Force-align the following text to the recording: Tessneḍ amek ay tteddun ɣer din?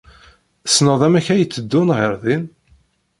Tessneḍ 0.63 1.01
amek 1.07 1.27
ay 1.33 1.43
tteddun 1.43 1.89
ɣer 1.97 2.13
din? 2.23 2.43